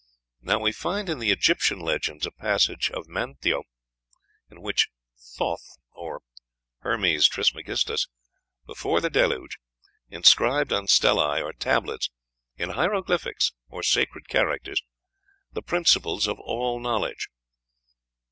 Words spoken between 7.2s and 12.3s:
Trismegistus), before the Deluge, inscribed on stelæ, or tablets,